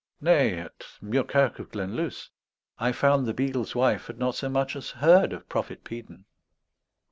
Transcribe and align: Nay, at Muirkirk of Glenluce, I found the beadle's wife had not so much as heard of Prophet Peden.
Nay, 0.19 0.57
at 0.57 0.83
Muirkirk 0.99 1.59
of 1.59 1.69
Glenluce, 1.69 2.31
I 2.79 2.91
found 2.91 3.27
the 3.27 3.35
beadle's 3.35 3.75
wife 3.75 4.07
had 4.07 4.17
not 4.17 4.33
so 4.33 4.49
much 4.49 4.75
as 4.75 4.89
heard 4.97 5.31
of 5.31 5.47
Prophet 5.47 5.83
Peden. 5.83 6.25